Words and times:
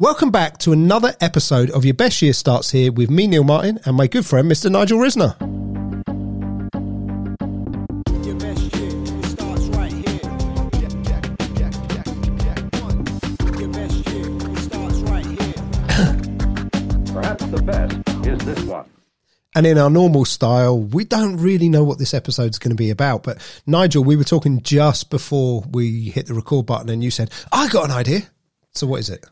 Welcome 0.00 0.32
back 0.32 0.58
to 0.58 0.72
another 0.72 1.14
episode 1.20 1.70
of 1.70 1.84
Your 1.84 1.94
Best 1.94 2.20
Year 2.20 2.32
Starts 2.32 2.72
Here 2.72 2.90
with 2.90 3.10
me, 3.10 3.28
Neil 3.28 3.44
Martin, 3.44 3.78
and 3.84 3.96
my 3.96 4.08
good 4.08 4.26
friend, 4.26 4.50
Mr. 4.50 4.68
Nigel 4.68 4.98
Risner. 4.98 5.38
Your 8.26 8.34
best 8.34 8.74
year, 8.74 8.90
it 8.90 9.24
starts 9.24 9.66
right 9.66 9.92
here. 9.92 10.18
Your 13.60 13.68
best 13.68 14.08
year, 14.08 14.26
it 14.50 14.58
starts 14.58 14.98
right 15.02 15.26
here. 15.26 15.54
Perhaps 17.14 17.44
the 17.44 17.62
best 17.62 18.26
is 18.26 18.44
this 18.44 18.64
one. 18.64 18.86
And 19.54 19.64
in 19.64 19.78
our 19.78 19.90
normal 19.90 20.24
style, 20.24 20.76
we 20.76 21.04
don't 21.04 21.36
really 21.36 21.68
know 21.68 21.84
what 21.84 22.00
this 22.00 22.14
episode's 22.14 22.58
going 22.58 22.70
to 22.70 22.74
be 22.74 22.90
about. 22.90 23.22
But 23.22 23.38
Nigel, 23.64 24.02
we 24.02 24.16
were 24.16 24.24
talking 24.24 24.60
just 24.62 25.08
before 25.08 25.62
we 25.70 26.10
hit 26.10 26.26
the 26.26 26.34
record 26.34 26.66
button, 26.66 26.88
and 26.88 27.04
you 27.04 27.12
said, 27.12 27.30
I 27.52 27.68
got 27.68 27.84
an 27.84 27.92
idea. 27.92 28.22
So, 28.72 28.88
what 28.88 28.98
is 28.98 29.08
it? 29.08 29.24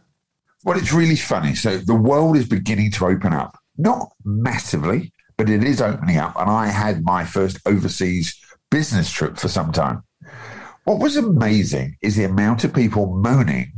Well, 0.65 0.79
it's 0.79 0.93
really 0.93 1.17
funny. 1.17 1.55
So 1.55 1.79
the 1.79 1.95
world 1.95 2.37
is 2.37 2.49
beginning 2.49 2.93
to 2.93 3.07
open 3.07 3.33
up, 3.33 3.59
not 3.77 4.13
massively, 4.25 5.13
but 5.37 5.51
it 5.51 5.65
is 5.65 5.83
opening 5.83 6.19
up. 6.19 6.35
And 6.39 6.49
I 6.49 6.69
had 6.69 7.05
my 7.05 7.25
first 7.25 7.59
overseas 7.67 8.39
business 8.71 9.11
trip 9.11 9.39
for 9.39 9.49
some 9.49 9.73
time. 9.73 10.03
What 10.85 11.01
was 11.01 11.17
amazing 11.17 11.97
is 12.01 12.17
the 12.17 12.25
amount 12.25 12.65
of 12.65 12.75
people 12.75 13.15
moaning 13.15 13.73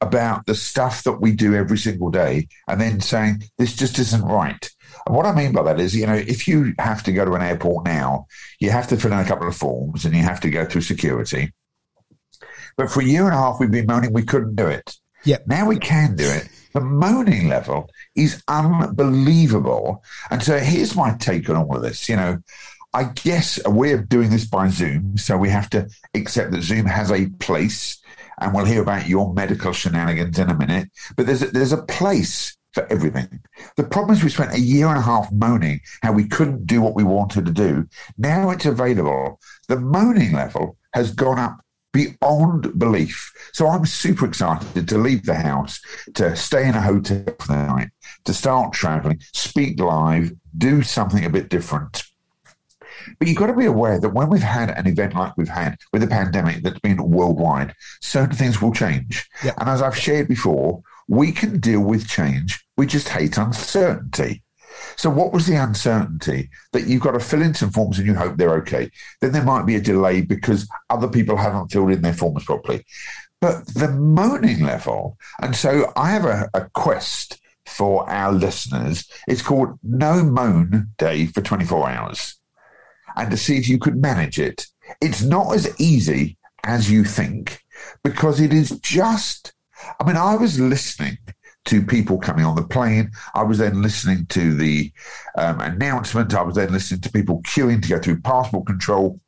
about 0.00 0.46
the 0.46 0.54
stuff 0.54 1.02
that 1.04 1.20
we 1.20 1.32
do 1.32 1.54
every 1.54 1.78
single 1.78 2.10
day 2.10 2.48
and 2.68 2.80
then 2.80 3.00
saying, 3.00 3.42
this 3.58 3.74
just 3.74 3.98
isn't 3.98 4.24
right. 4.24 4.70
And 5.06 5.14
what 5.14 5.26
I 5.26 5.34
mean 5.34 5.52
by 5.52 5.62
that 5.62 5.80
is, 5.80 5.96
you 5.96 6.06
know, 6.06 6.14
if 6.14 6.46
you 6.46 6.74
have 6.78 7.02
to 7.04 7.12
go 7.12 7.24
to 7.24 7.32
an 7.32 7.42
airport 7.42 7.86
now, 7.86 8.26
you 8.60 8.70
have 8.70 8.88
to 8.88 8.96
fill 8.96 9.12
in 9.12 9.18
a 9.20 9.24
couple 9.24 9.48
of 9.48 9.56
forms 9.56 10.04
and 10.04 10.14
you 10.14 10.22
have 10.22 10.40
to 10.40 10.50
go 10.50 10.64
through 10.64 10.82
security. 10.82 11.52
But 12.76 12.90
for 12.90 13.00
a 13.00 13.04
year 13.04 13.24
and 13.24 13.34
a 13.34 13.38
half, 13.38 13.56
we've 13.58 13.70
been 13.70 13.86
moaning 13.86 14.12
we 14.12 14.24
couldn't 14.24 14.56
do 14.56 14.66
it. 14.66 14.96
Yep. 15.26 15.46
Now 15.48 15.66
we 15.66 15.78
can 15.78 16.14
do 16.14 16.24
it. 16.24 16.48
The 16.72 16.80
moaning 16.80 17.48
level 17.48 17.90
is 18.14 18.42
unbelievable. 18.46 20.04
And 20.30 20.40
so 20.42 20.58
here's 20.58 20.94
my 20.94 21.16
take 21.18 21.50
on 21.50 21.56
all 21.56 21.76
of 21.76 21.82
this. 21.82 22.08
You 22.08 22.16
know, 22.16 22.38
I 22.94 23.04
guess 23.04 23.58
we're 23.66 24.02
doing 24.02 24.30
this 24.30 24.46
by 24.46 24.68
Zoom, 24.68 25.18
so 25.18 25.36
we 25.36 25.48
have 25.48 25.68
to 25.70 25.88
accept 26.14 26.52
that 26.52 26.62
Zoom 26.62 26.86
has 26.86 27.10
a 27.10 27.28
place, 27.40 28.00
and 28.40 28.54
we'll 28.54 28.64
hear 28.64 28.82
about 28.82 29.08
your 29.08 29.34
medical 29.34 29.72
shenanigans 29.72 30.38
in 30.38 30.48
a 30.48 30.56
minute. 30.56 30.88
But 31.16 31.26
there's 31.26 31.42
a, 31.42 31.46
there's 31.48 31.72
a 31.72 31.82
place 31.82 32.56
for 32.72 32.86
everything. 32.92 33.40
The 33.76 33.84
problem 33.84 34.16
is 34.16 34.22
we 34.22 34.30
spent 34.30 34.54
a 34.54 34.60
year 34.60 34.86
and 34.86 34.98
a 34.98 35.02
half 35.02 35.32
moaning 35.32 35.80
how 36.02 36.12
we 36.12 36.28
couldn't 36.28 36.66
do 36.66 36.80
what 36.80 36.94
we 36.94 37.04
wanted 37.04 37.46
to 37.46 37.52
do. 37.52 37.88
Now 38.16 38.50
it's 38.50 38.66
available. 38.66 39.40
The 39.68 39.80
moaning 39.80 40.32
level 40.32 40.76
has 40.94 41.12
gone 41.12 41.38
up 41.38 41.58
beyond 41.96 42.78
belief. 42.78 43.32
So 43.52 43.68
I'm 43.68 43.86
super 43.86 44.26
excited 44.26 44.86
to 44.86 44.98
leave 44.98 45.24
the 45.24 45.34
house, 45.34 45.80
to 46.14 46.36
stay 46.36 46.68
in 46.68 46.74
a 46.74 46.80
hotel 46.80 47.24
for 47.40 47.48
the 47.48 47.66
night, 47.66 47.88
to 48.26 48.34
start 48.34 48.74
traveling, 48.74 49.20
speak 49.32 49.80
live, 49.80 50.32
do 50.58 50.82
something 50.82 51.24
a 51.24 51.30
bit 51.30 51.48
different. 51.48 52.04
But 53.18 53.28
you've 53.28 53.38
got 53.38 53.46
to 53.46 53.54
be 53.54 53.66
aware 53.66 53.98
that 53.98 54.10
when 54.10 54.28
we've 54.28 54.42
had 54.42 54.70
an 54.70 54.86
event 54.86 55.14
like 55.14 55.36
we've 55.38 55.48
had 55.48 55.78
with 55.92 56.02
a 56.02 56.06
pandemic 56.06 56.62
that's 56.62 56.80
been 56.80 57.02
worldwide, 57.02 57.74
certain 58.02 58.36
things 58.36 58.60
will 58.60 58.72
change. 58.72 59.26
Yeah. 59.42 59.54
And 59.58 59.68
as 59.68 59.80
I've 59.80 59.96
shared 59.96 60.28
before, 60.28 60.82
we 61.08 61.32
can 61.32 61.60
deal 61.60 61.80
with 61.80 62.08
change. 62.08 62.66
We 62.76 62.86
just 62.86 63.08
hate 63.08 63.38
uncertainty. 63.38 64.42
So, 64.96 65.10
what 65.10 65.32
was 65.32 65.46
the 65.46 65.56
uncertainty? 65.56 66.50
That 66.72 66.86
you've 66.86 67.02
got 67.02 67.12
to 67.12 67.20
fill 67.20 67.42
in 67.42 67.54
some 67.54 67.70
forms 67.70 67.98
and 67.98 68.06
you 68.06 68.14
hope 68.14 68.36
they're 68.36 68.56
okay. 68.56 68.90
Then 69.20 69.32
there 69.32 69.44
might 69.44 69.66
be 69.66 69.76
a 69.76 69.80
delay 69.80 70.22
because 70.22 70.68
other 70.90 71.08
people 71.08 71.36
haven't 71.36 71.72
filled 71.72 71.92
in 71.92 72.02
their 72.02 72.14
forms 72.14 72.44
properly. 72.44 72.84
But 73.40 73.66
the 73.74 73.88
moaning 73.88 74.62
level, 74.62 75.18
and 75.40 75.54
so 75.54 75.92
I 75.96 76.10
have 76.10 76.24
a, 76.24 76.48
a 76.54 76.68
quest 76.74 77.38
for 77.66 78.08
our 78.08 78.32
listeners. 78.32 79.08
It's 79.28 79.42
called 79.42 79.78
No 79.82 80.22
Moan 80.22 80.92
Day 80.98 81.26
for 81.26 81.42
24 81.42 81.90
hours 81.90 82.36
and 83.16 83.30
to 83.30 83.36
see 83.36 83.56
if 83.56 83.68
you 83.68 83.78
could 83.78 84.00
manage 84.00 84.38
it. 84.38 84.66
It's 85.00 85.22
not 85.22 85.54
as 85.54 85.78
easy 85.80 86.36
as 86.64 86.90
you 86.90 87.04
think 87.04 87.60
because 88.04 88.40
it 88.40 88.52
is 88.52 88.78
just, 88.80 89.52
I 90.00 90.04
mean, 90.04 90.16
I 90.16 90.36
was 90.36 90.60
listening 90.60 91.18
to 91.66 91.82
people 91.82 92.18
coming 92.18 92.44
on 92.44 92.56
the 92.56 92.66
plane. 92.66 93.10
I 93.34 93.42
was 93.42 93.58
then 93.58 93.82
listening 93.82 94.26
to 94.26 94.54
the 94.54 94.92
um, 95.36 95.60
announcement. 95.60 96.34
I 96.34 96.42
was 96.42 96.56
then 96.56 96.72
listening 96.72 97.00
to 97.02 97.12
people 97.12 97.42
queuing 97.42 97.82
to 97.82 97.88
go 97.88 97.98
through 97.98 98.20
passport 98.20 98.66
control. 98.66 99.20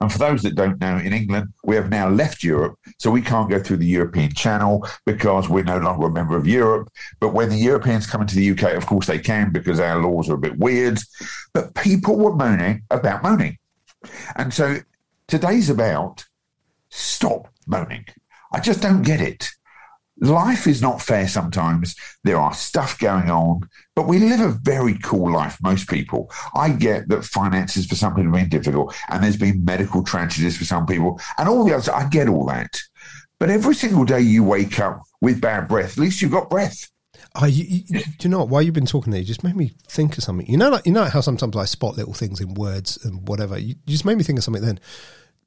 And 0.00 0.10
for 0.10 0.18
those 0.18 0.42
that 0.42 0.56
don't 0.56 0.80
know, 0.80 0.96
in 0.96 1.12
England, 1.12 1.52
we 1.62 1.76
have 1.76 1.90
now 1.90 2.08
left 2.08 2.42
Europe, 2.42 2.76
so 2.98 3.10
we 3.10 3.22
can't 3.22 3.48
go 3.48 3.62
through 3.62 3.76
the 3.76 3.86
European 3.86 4.32
channel 4.32 4.86
because 5.06 5.48
we're 5.48 5.62
no 5.62 5.78
longer 5.78 6.06
a 6.06 6.10
member 6.10 6.36
of 6.36 6.46
Europe. 6.46 6.90
But 7.20 7.34
when 7.34 7.50
the 7.50 7.56
Europeans 7.56 8.06
come 8.06 8.20
into 8.20 8.34
the 8.34 8.50
UK, 8.50 8.74
of 8.74 8.86
course 8.86 9.06
they 9.06 9.18
can 9.18 9.52
because 9.52 9.78
our 9.78 10.02
laws 10.02 10.28
are 10.28 10.34
a 10.34 10.38
bit 10.38 10.58
weird. 10.58 10.98
But 11.52 11.74
people 11.74 12.16
were 12.16 12.34
moaning 12.34 12.82
about 12.90 13.22
moaning. 13.22 13.58
And 14.36 14.52
so 14.52 14.78
today's 15.28 15.70
about 15.70 16.24
stop 16.88 17.46
moaning. 17.66 18.06
I 18.52 18.60
just 18.60 18.80
don't 18.80 19.02
get 19.02 19.20
it. 19.20 19.50
Life 20.20 20.66
is 20.66 20.82
not 20.82 21.00
fair 21.00 21.26
sometimes. 21.26 21.96
There 22.24 22.36
are 22.36 22.52
stuff 22.52 22.98
going 22.98 23.30
on, 23.30 23.68
but 23.96 24.06
we 24.06 24.18
live 24.18 24.40
a 24.40 24.58
very 24.62 24.98
cool 24.98 25.32
life, 25.32 25.56
most 25.62 25.88
people. 25.88 26.30
I 26.54 26.70
get 26.70 27.08
that 27.08 27.24
finances 27.24 27.86
for 27.86 27.94
some 27.94 28.14
people 28.14 28.32
have 28.32 28.50
been 28.50 28.60
difficult, 28.60 28.94
and 29.08 29.22
there's 29.22 29.38
been 29.38 29.64
medical 29.64 30.02
tragedies 30.02 30.58
for 30.58 30.64
some 30.64 30.86
people, 30.86 31.20
and 31.38 31.48
all 31.48 31.64
the 31.64 31.72
others. 31.72 31.88
I 31.88 32.08
get 32.08 32.28
all 32.28 32.46
that. 32.46 32.78
But 33.38 33.48
every 33.48 33.74
single 33.74 34.04
day 34.04 34.20
you 34.20 34.44
wake 34.44 34.78
up 34.78 35.02
with 35.22 35.40
bad 35.40 35.68
breath, 35.68 35.92
at 35.92 35.98
least 35.98 36.20
you've 36.20 36.30
got 36.30 36.50
breath. 36.50 36.86
Oh, 37.36 37.46
you, 37.46 37.64
you, 37.64 38.00
do 38.00 38.04
you 38.22 38.28
know 38.28 38.40
what? 38.40 38.48
While 38.48 38.62
you've 38.62 38.74
been 38.74 38.86
talking 38.86 39.12
there, 39.12 39.20
you 39.20 39.26
just 39.26 39.44
made 39.44 39.56
me 39.56 39.72
think 39.88 40.18
of 40.18 40.24
something. 40.24 40.46
You 40.46 40.56
know, 40.56 40.68
like 40.68 40.84
you 40.84 40.92
know 40.92 41.04
how 41.04 41.20
sometimes 41.20 41.56
I 41.56 41.64
spot 41.64 41.96
little 41.96 42.12
things 42.12 42.40
in 42.40 42.54
words 42.54 43.02
and 43.04 43.26
whatever. 43.26 43.58
You, 43.58 43.68
you 43.86 43.92
just 43.92 44.04
made 44.04 44.18
me 44.18 44.24
think 44.24 44.38
of 44.38 44.44
something. 44.44 44.64
Then 44.64 44.80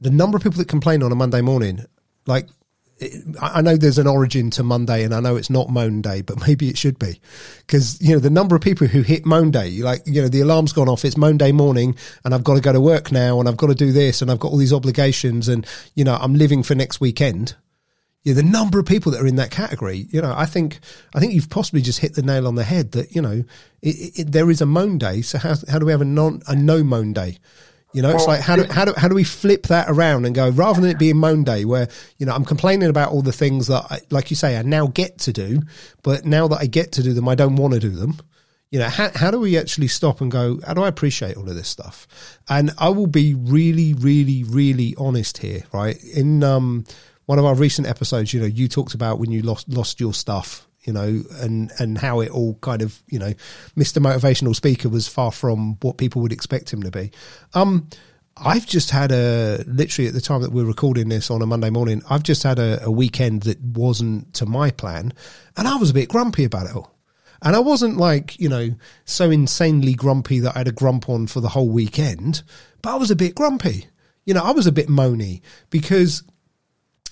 the 0.01 0.09
number 0.09 0.37
of 0.37 0.43
people 0.43 0.57
that 0.57 0.67
complain 0.67 1.03
on 1.03 1.11
a 1.11 1.15
Monday 1.15 1.41
morning, 1.41 1.85
like 2.25 2.47
I 3.41 3.61
know 3.61 3.75
there's 3.75 3.97
an 3.97 4.07
origin 4.07 4.49
to 4.51 4.63
Monday, 4.63 5.03
and 5.03 5.13
I 5.13 5.19
know 5.19 5.35
it's 5.35 5.49
not 5.49 5.69
Moan 5.69 6.01
Day, 6.01 6.21
but 6.21 6.39
maybe 6.47 6.69
it 6.69 6.77
should 6.77 6.99
be 6.99 7.19
because 7.65 8.01
you 8.01 8.13
know 8.13 8.19
the 8.19 8.29
number 8.29 8.55
of 8.55 8.61
people 8.61 8.87
who 8.87 9.01
hit 9.01 9.25
Moan 9.25 9.51
Day, 9.51 9.81
like 9.81 10.03
you 10.05 10.21
know 10.21 10.29
the 10.29 10.41
alarm's 10.41 10.73
gone 10.73 10.87
off, 10.87 11.03
it's 11.03 11.17
Moan 11.17 11.37
Day 11.37 11.51
morning, 11.51 11.95
and 12.23 12.33
I've 12.33 12.43
got 12.43 12.55
to 12.55 12.61
go 12.61 12.71
to 12.71 12.81
work 12.81 13.11
now, 13.11 13.39
and 13.39 13.49
I've 13.49 13.57
got 13.57 13.67
to 13.67 13.75
do 13.75 13.91
this, 13.91 14.21
and 14.21 14.31
I've 14.31 14.39
got 14.39 14.51
all 14.51 14.57
these 14.57 14.73
obligations, 14.73 15.47
and 15.47 15.65
you 15.95 16.03
know 16.03 16.15
I'm 16.15 16.35
living 16.35 16.63
for 16.63 16.75
next 16.75 17.01
weekend 17.01 17.55
yeah, 18.23 18.33
the 18.33 18.43
number 18.43 18.79
of 18.79 18.85
people 18.85 19.11
that 19.11 19.21
are 19.21 19.27
in 19.27 19.35
that 19.35 19.51
category, 19.51 20.07
you 20.09 20.21
know, 20.21 20.33
I 20.35 20.45
think 20.45 20.79
I 21.13 21.19
think 21.19 21.33
you've 21.33 21.49
possibly 21.49 21.81
just 21.81 21.99
hit 21.99 22.15
the 22.15 22.21
nail 22.21 22.47
on 22.47 22.55
the 22.55 22.63
head 22.63 22.93
that 22.93 23.13
you 23.13 23.21
know 23.21 23.43
it, 23.81 24.19
it, 24.19 24.31
there 24.31 24.49
is 24.49 24.61
a 24.61 24.65
moan 24.65 24.97
day. 24.97 25.21
So 25.21 25.37
how 25.37 25.55
how 25.69 25.77
do 25.77 25.85
we 25.85 25.91
have 25.91 26.01
a 26.01 26.05
non 26.05 26.41
a 26.47 26.55
no 26.55 26.83
moan 26.83 27.11
day? 27.11 27.37
You 27.93 28.01
know, 28.01 28.09
it's 28.09 28.19
Well, 28.19 28.35
like 28.35 28.41
how 28.41 28.55
do 28.55 28.63
how 28.71 28.85
do 28.85 28.93
how 28.97 29.07
do 29.07 29.15
we 29.15 29.23
flip 29.23 29.67
that 29.67 29.89
around 29.89 30.25
and 30.25 30.33
go 30.33 30.49
rather 30.49 30.81
than 30.81 30.89
it 30.89 30.97
being 30.99 31.17
moan 31.17 31.43
day 31.43 31.63
where 31.63 31.87
you 32.17 32.25
know 32.25 32.33
I'm 32.33 32.45
complaining 32.45 32.89
about 32.89 33.11
all 33.11 33.21
the 33.21 33.31
things 33.31 33.67
that 33.67 33.85
I, 33.89 33.99
like 34.09 34.29
you 34.31 34.35
say 34.35 34.57
I 34.57 34.63
now 34.63 34.87
get 34.87 35.19
to 35.19 35.33
do, 35.33 35.61
but 36.01 36.25
now 36.25 36.47
that 36.47 36.59
I 36.59 36.65
get 36.65 36.93
to 36.93 37.03
do 37.03 37.13
them, 37.13 37.27
I 37.29 37.35
don't 37.35 37.55
want 37.55 37.75
to 37.75 37.79
do 37.79 37.89
them. 37.89 38.17
You 38.71 38.79
know, 38.79 38.89
how, 38.89 39.11
how 39.13 39.29
do 39.29 39.39
we 39.39 39.55
actually 39.55 39.87
stop 39.87 40.19
and 40.19 40.31
go, 40.31 40.59
how 40.65 40.73
do 40.73 40.81
I 40.81 40.87
appreciate 40.87 41.37
all 41.37 41.47
of 41.47 41.55
this 41.55 41.67
stuff? 41.67 42.07
And 42.49 42.71
I 42.79 42.89
will 42.89 43.05
be 43.05 43.35
really, 43.35 43.93
really, 43.93 44.43
really 44.45 44.95
honest 44.97 45.37
here, 45.37 45.61
right? 45.71 45.95
In 46.03 46.43
um, 46.43 46.83
one 47.27 47.37
of 47.37 47.45
our 47.45 47.53
recent 47.53 47.87
episodes, 47.87 48.33
you 48.33 48.39
know, 48.39 48.47
you 48.47 48.67
talked 48.67 48.95
about 48.95 49.19
when 49.19 49.31
you 49.31 49.43
lost 49.43 49.69
lost 49.69 49.99
your 49.99 50.11
stuff, 50.11 50.67
you 50.83 50.93
know, 50.93 51.23
and 51.39 51.71
and 51.79 51.97
how 51.97 52.19
it 52.19 52.29
all 52.31 52.55
kind 52.55 52.81
of, 52.81 53.01
you 53.07 53.19
know, 53.19 53.33
Mr. 53.77 54.01
Motivational 54.01 54.55
Speaker 54.55 54.89
was 54.89 55.07
far 55.07 55.31
from 55.31 55.77
what 55.81 55.97
people 55.97 56.21
would 56.21 56.33
expect 56.33 56.71
him 56.71 56.83
to 56.83 56.91
be. 56.91 57.11
Um, 57.53 57.87
I've 58.35 58.65
just 58.65 58.89
had 58.89 59.11
a 59.11 59.63
literally 59.67 60.07
at 60.07 60.13
the 60.13 60.21
time 60.21 60.41
that 60.41 60.51
we're 60.51 60.65
recording 60.65 61.09
this 61.09 61.29
on 61.29 61.41
a 61.41 61.45
Monday 61.45 61.69
morning, 61.69 62.01
I've 62.09 62.23
just 62.23 62.43
had 62.43 62.57
a, 62.59 62.83
a 62.83 62.91
weekend 62.91 63.43
that 63.43 63.61
wasn't 63.61 64.33
to 64.35 64.45
my 64.45 64.71
plan, 64.71 65.13
and 65.55 65.67
I 65.67 65.75
was 65.75 65.91
a 65.91 65.93
bit 65.93 66.09
grumpy 66.09 66.43
about 66.43 66.67
it 66.67 66.75
all. 66.75 66.91
And 67.43 67.57
I 67.57 67.59
wasn't 67.59 67.97
like, 67.97 68.39
you 68.39 68.47
know, 68.47 68.69
so 69.03 69.29
insanely 69.29 69.93
grumpy 69.93 70.39
that 70.39 70.55
I 70.55 70.59
had 70.59 70.67
a 70.69 70.71
grump 70.71 71.09
on 71.09 71.27
for 71.27 71.41
the 71.41 71.49
whole 71.49 71.69
weekend, 71.69 72.41
but 72.81 72.93
I 72.93 72.95
was 72.95 73.11
a 73.11 73.17
bit 73.17 73.35
grumpy. 73.35 73.87
You 74.25 74.33
know, 74.33 74.41
I 74.41 74.51
was 74.51 74.65
a 74.65 74.71
bit 74.71 74.87
moany 74.87 75.41
because 75.69 76.23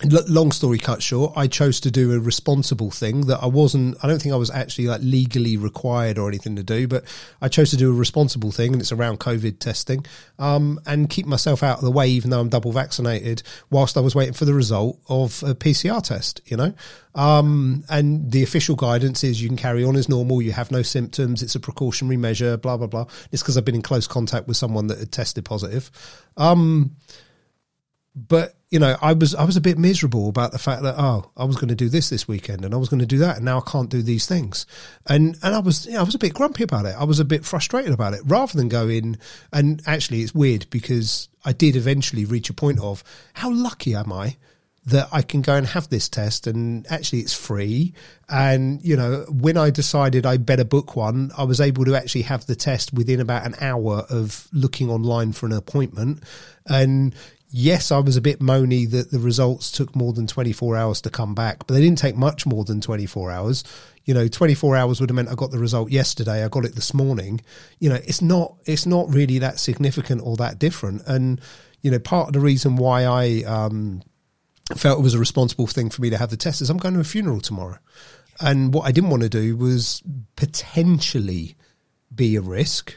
long 0.06 0.51
story 0.51 0.77
cut 0.77 1.01
short, 1.01 1.33
I 1.36 1.48
chose 1.48 1.80
to 1.81 1.92
do 1.92 2.13
a 2.13 2.19
responsible 2.19 2.92
thing 2.92 3.27
that 3.27 3.39
I 3.42 3.45
wasn't, 3.45 3.98
I 4.03 4.07
don't 4.07 4.21
think 4.21 4.33
I 4.33 4.38
was 4.38 4.50
actually 4.50 4.88
like 4.88 5.01
legally 5.03 5.57
required 5.57 6.18
or 6.18 6.27
anything 6.27 6.56
to 6.56 6.63
do, 6.63 6.88
but 6.88 7.03
I 7.42 7.48
chose 7.48 7.71
to 7.71 7.77
do 7.77 7.89
a 7.92 7.94
responsible 7.94 8.51
thing 8.51 8.74
and 8.74 8.81
it's 8.81 8.92
around 8.92 9.19
COVID 9.19 9.59
testing, 9.59 10.06
um, 10.39 10.80
and 10.86 11.09
keep 11.09 11.25
myself 11.25 11.63
out 11.63 11.77
of 11.77 11.83
the 11.83 11.92
way, 11.92 12.07
even 12.09 12.30
though 12.30 12.39
I'm 12.39 12.50
double 12.50 12.71
vaccinated 12.71 13.44
whilst 13.69 13.98
I 13.98 14.01
was 14.01 14.15
waiting 14.15 14.33
for 14.33 14.45
the 14.45 14.53
result 14.53 15.00
of 15.07 15.44
a 15.44 15.53
PCR 15.56 16.01
test, 16.01 16.42
you 16.45 16.57
know? 16.57 16.74
Um, 17.13 17.83
and 17.89 18.31
the 18.31 18.44
official 18.44 18.75
guidance 18.75 19.24
is 19.24 19.42
you 19.42 19.50
can 19.50 19.57
carry 19.57 19.83
on 19.83 19.95
as 19.95 20.07
normal. 20.07 20.42
You 20.42 20.53
have 20.53 20.71
no 20.71 20.81
symptoms. 20.81 21.44
It's 21.44 21.56
a 21.56 21.59
precautionary 21.59 22.18
measure, 22.18 22.57
blah, 22.57 22.77
blah, 22.77 22.88
blah. 22.88 23.06
It's 23.31 23.42
because 23.42 23.57
I've 23.57 23.65
been 23.65 23.75
in 23.75 23.81
close 23.81 24.07
contact 24.07 24.48
with 24.48 24.57
someone 24.57 24.88
that 24.88 25.00
had 25.00 25.12
tested 25.12 25.44
positive. 25.44 25.92
Um, 26.38 26.95
but 28.16 28.56
you 28.69 28.80
know, 28.80 28.96
I 29.02 29.13
was 29.13 29.36
I 29.36 29.44
was 29.44 29.58
a 29.58 29.62
bit 29.62 29.78
miserable 29.78 30.30
about 30.30 30.52
the 30.52 30.60
fact 30.60 30.84
that 30.84 30.96
oh, 30.98 31.30
I 31.36 31.44
was 31.44 31.56
going 31.56 31.69
to 31.69 31.75
do 31.75 31.90
this 31.90 32.10
this 32.10 32.28
weekend 32.28 32.63
and 32.63 32.74
I 32.74 32.78
was 32.78 32.90
going 32.90 33.00
to 33.00 33.06
do 33.06 33.18
that, 33.19 33.38
and 33.38 33.46
now 33.46 33.60
I 33.60 33.69
can't 33.69 33.90
do 33.90 34.02
these 34.02 34.25
things, 34.25 34.66
and 35.08 35.38
and 35.44 35.56
I 35.56 35.60
was 35.60 35.86
you 35.86 35.94
know, 35.94 36.00
I 36.00 36.04
was 36.04 36.16
a 36.16 36.19
bit 36.19 36.34
grumpy 36.34 36.63
about 36.63 36.86
it. 36.86 36.96
I 36.98 37.04
was 37.04 37.19
a 37.19 37.25
bit 37.25 37.46
frustrated 37.46 37.94
about 37.94 38.13
it. 38.13 38.22
Rather 38.25 38.58
than 38.58 38.69
go 38.69 38.88
in, 38.88 39.18
and 39.52 39.81
actually, 39.86 40.22
it's 40.22 40.36
weird 40.36 40.69
because 40.69 41.30
I 41.46 41.54
did 41.54 41.75
eventually 41.75 42.25
reach 42.25 42.50
a 42.50 42.54
point 42.54 42.80
of 42.80 43.04
how 43.34 43.52
lucky 43.52 43.96
am 43.96 44.12
I 44.12 44.38
that 44.86 45.08
I 45.12 45.22
can 45.22 45.42
go 45.42 45.56
and 45.56 45.68
have 45.68 45.90
this 45.90 46.10
test 46.10 46.48
and 46.48 46.88
actually 46.90 47.19
it's 47.19 47.34
free. 47.34 47.94
And, 48.30 48.84
you 48.84 48.98
know, 48.98 49.25
when 49.30 49.56
I 49.56 49.69
decided 49.69 50.25
I 50.25 50.38
better 50.38 50.63
book 50.63 50.96
one, 50.96 51.31
I 51.38 51.44
was 51.44 51.62
able 51.62 51.86
to 51.86 51.96
actually 51.96 52.24
have 52.24 52.48
the 52.48 52.56
test 52.56 52.92
within 52.92 53.19
about 53.19 53.46
an 53.46 53.56
hour 53.62 54.06
of 54.10 54.48
looking 54.52 54.90
online 54.90 55.34
for 55.34 55.46
an 55.46 55.52
appointment. 55.52 56.24
And 56.66 57.13
yes, 57.51 57.92
I 57.92 58.00
was 58.00 58.18
a 58.18 58.21
bit 58.21 58.39
moany 58.39 58.89
that 58.92 59.12
the 59.12 59.19
results 59.19 59.71
took 59.71 59.95
more 59.95 60.13
than 60.13 60.27
24 60.27 60.75
hours 60.75 61.01
to 61.01 61.09
come 61.09 61.36
back, 61.36 61.68
but 61.68 61.74
they 61.74 61.81
didn't 61.81 61.98
take 61.98 62.15
much 62.15 62.45
more 62.45 62.63
than 62.63 62.81
24 62.81 63.31
hours. 63.31 63.63
You 64.06 64.13
know, 64.13 64.27
24 64.27 64.75
hours 64.75 65.00
would 65.00 65.09
have 65.09 65.15
meant 65.15 65.30
I 65.30 65.36
got 65.36 65.51
the 65.51 65.59
result 65.59 65.92
yesterday. 65.92 66.44
I 66.44 66.48
got 66.48 66.65
it 66.65 66.75
this 66.75 66.94
morning. 66.94 67.42
You 67.80 67.89
know, 67.89 68.00
it's 68.03 68.21
not, 68.21 68.56
it's 68.65 68.86
not 68.86 69.13
really 69.13 69.39
that 69.39 69.59
significant 69.59 70.21
or 70.24 70.38
that 70.38 70.57
different. 70.57 71.03
And, 71.06 71.39
you 71.81 71.92
know, 71.92 72.00
part 72.00 72.27
of 72.27 72.33
the 72.33 72.39
reason 72.39 72.77
why 72.77 73.03
I, 73.03 73.44
um, 73.44 74.01
felt 74.75 75.00
it 75.00 75.03
was 75.03 75.13
a 75.13 75.19
responsible 75.19 75.68
thing 75.68 75.89
for 75.89 76.01
me 76.01 76.09
to 76.09 76.18
have 76.18 76.30
the 76.30 76.38
test 76.38 76.62
is 76.62 76.69
I'm 76.69 76.77
going 76.77 76.94
to 76.94 77.01
a 77.01 77.03
funeral 77.03 77.42
tomorrow. 77.42 77.77
And 78.39 78.74
what 78.74 78.88
I 78.88 78.92
didn't 78.92 79.09
want 79.09 79.24
to 79.24 79.30
do 79.30 79.56
was 79.56 80.01
potentially 80.36 81.56
be 82.13 82.36
a 82.36 82.42
risk, 82.42 82.95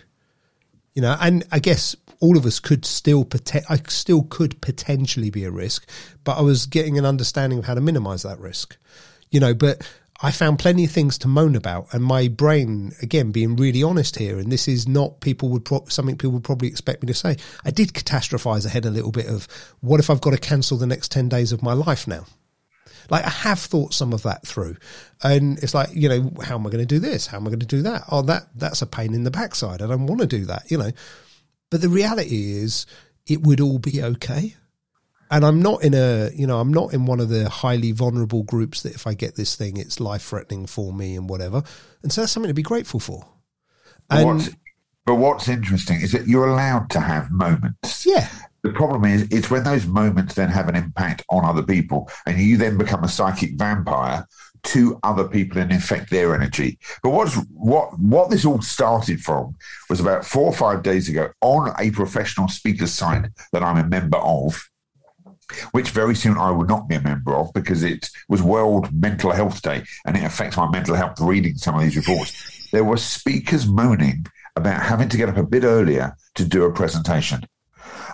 you 0.94 1.02
know, 1.02 1.16
and 1.20 1.44
I 1.50 1.58
guess 1.58 1.96
all 2.20 2.36
of 2.36 2.46
us 2.46 2.60
could 2.60 2.84
still, 2.84 3.28
I 3.68 3.80
still 3.88 4.22
could 4.22 4.60
potentially 4.60 5.30
be 5.30 5.44
a 5.44 5.50
risk, 5.50 5.88
but 6.22 6.38
I 6.38 6.42
was 6.42 6.66
getting 6.66 6.98
an 6.98 7.04
understanding 7.04 7.58
of 7.58 7.64
how 7.64 7.74
to 7.74 7.80
minimize 7.80 8.22
that 8.22 8.38
risk, 8.38 8.76
you 9.30 9.40
know, 9.40 9.54
but 9.54 9.86
I 10.22 10.30
found 10.30 10.60
plenty 10.60 10.84
of 10.84 10.90
things 10.90 11.18
to 11.18 11.28
moan 11.28 11.56
about, 11.56 11.92
and 11.92 12.02
my 12.02 12.28
brain, 12.28 12.92
again, 13.02 13.32
being 13.32 13.56
really 13.56 13.82
honest 13.82 14.16
here, 14.16 14.38
and 14.38 14.50
this 14.50 14.68
is 14.68 14.86
not 14.86 15.20
people 15.20 15.48
would 15.50 15.64
pro- 15.64 15.84
something 15.88 16.16
people 16.16 16.32
would 16.32 16.44
probably 16.44 16.68
expect 16.68 17.02
me 17.02 17.08
to 17.08 17.14
say. 17.14 17.36
I 17.64 17.72
did 17.72 17.92
catastrophize 17.92 18.64
ahead 18.64 18.86
a 18.86 18.90
little 18.90 19.10
bit 19.10 19.26
of 19.26 19.48
what 19.80 20.00
if 20.00 20.08
I've 20.08 20.20
got 20.20 20.30
to 20.30 20.38
cancel 20.38 20.78
the 20.78 20.86
next 20.86 21.10
ten 21.10 21.28
days 21.28 21.50
of 21.50 21.62
my 21.62 21.72
life 21.72 22.06
now. 22.06 22.26
Like 23.10 23.24
I 23.24 23.30
have 23.30 23.58
thought 23.58 23.94
some 23.94 24.12
of 24.12 24.22
that 24.22 24.46
through, 24.46 24.76
and 25.22 25.58
it's 25.62 25.74
like 25.74 25.90
you 25.92 26.08
know, 26.08 26.32
how 26.42 26.56
am 26.56 26.66
I 26.66 26.70
going 26.70 26.86
to 26.86 26.94
do 26.94 26.98
this? 26.98 27.26
How 27.26 27.38
am 27.38 27.44
I 27.44 27.50
going 27.50 27.60
to 27.60 27.66
do 27.66 27.82
that? 27.82 28.04
Oh, 28.10 28.22
that 28.22 28.48
that's 28.54 28.82
a 28.82 28.86
pain 28.86 29.14
in 29.14 29.24
the 29.24 29.30
backside. 29.30 29.82
I 29.82 29.86
don't 29.86 30.06
want 30.06 30.20
to 30.20 30.26
do 30.26 30.44
that, 30.46 30.70
you 30.70 30.78
know. 30.78 30.90
But 31.70 31.80
the 31.80 31.88
reality 31.88 32.52
is, 32.58 32.86
it 33.26 33.42
would 33.42 33.60
all 33.60 33.78
be 33.78 34.02
okay 34.02 34.54
and 35.34 35.44
I'm 35.44 35.60
not 35.60 35.82
in 35.82 35.94
a, 35.94 36.30
you 36.34 36.46
know, 36.46 36.60
I'm 36.60 36.72
not 36.72 36.92
in 36.92 37.06
one 37.06 37.18
of 37.18 37.28
the 37.28 37.48
highly 37.48 37.92
vulnerable 37.92 38.42
groups 38.42 38.82
that 38.82 38.94
if 38.94 39.06
I 39.06 39.14
get 39.14 39.34
this 39.34 39.56
thing, 39.56 39.76
it's 39.76 39.98
life 39.98 40.22
threatening 40.22 40.66
for 40.66 40.92
me 40.92 41.16
and 41.16 41.28
whatever. 41.28 41.62
And 42.02 42.12
so 42.12 42.20
that's 42.20 42.32
something 42.32 42.50
to 42.50 42.54
be 42.54 42.62
grateful 42.62 43.00
for. 43.00 43.26
But 44.08 44.18
And 44.18 44.26
what's, 44.26 44.50
but 45.06 45.14
what's 45.16 45.48
interesting 45.48 46.00
is 46.00 46.12
that 46.12 46.28
you're 46.28 46.46
allowed 46.46 46.90
to 46.90 47.00
have 47.00 47.30
moments. 47.30 48.06
yeah, 48.06 48.28
The 48.64 48.72
problem 48.72 49.04
is, 49.04 49.28
it's 49.30 49.50
when 49.50 49.62
those 49.62 49.86
moments 49.86 50.34
then 50.34 50.48
have 50.48 50.68
an 50.68 50.74
impact 50.74 51.22
on 51.28 51.44
other 51.44 51.62
people, 51.62 52.10
and 52.24 52.40
you 52.40 52.56
then 52.56 52.78
become 52.78 53.04
a 53.04 53.08
psychic 53.08 53.58
vampire 53.58 54.26
to 54.62 54.98
other 55.02 55.28
people 55.28 55.60
and 55.60 55.70
infect 55.70 56.08
their 56.08 56.34
energy. 56.34 56.78
But 57.02 57.10
what's 57.10 57.34
what 57.50 57.98
what 57.98 58.30
this 58.30 58.46
all 58.46 58.62
started 58.62 59.20
from 59.20 59.54
was 59.90 60.00
about 60.00 60.24
four 60.24 60.44
or 60.44 60.54
five 60.54 60.82
days 60.82 61.10
ago 61.10 61.28
on 61.42 61.74
a 61.78 61.90
professional 61.90 62.48
speaker 62.48 62.86
site 62.86 63.26
that 63.52 63.62
I'm 63.62 63.76
a 63.76 63.86
member 63.86 64.16
of, 64.16 64.70
which 65.72 65.90
very 65.90 66.14
soon 66.14 66.38
I 66.38 66.50
will 66.50 66.64
not 66.64 66.88
be 66.88 66.94
a 66.94 67.02
member 67.02 67.36
of 67.36 67.52
because 67.52 67.82
it 67.82 68.08
was 68.30 68.40
World 68.40 68.90
Mental 68.98 69.32
Health 69.32 69.60
Day 69.60 69.82
and 70.06 70.16
it 70.16 70.24
affects 70.24 70.56
my 70.56 70.70
mental 70.70 70.94
health 70.94 71.20
reading 71.20 71.58
some 71.58 71.74
of 71.74 71.82
these 71.82 71.98
reports. 71.98 72.70
There 72.72 72.84
were 72.84 72.96
speakers 72.96 73.66
moaning 73.66 74.24
about 74.56 74.80
having 74.82 75.10
to 75.10 75.18
get 75.18 75.28
up 75.28 75.36
a 75.36 75.42
bit 75.42 75.64
earlier 75.64 76.16
to 76.36 76.46
do 76.46 76.64
a 76.64 76.72
presentation. 76.72 77.46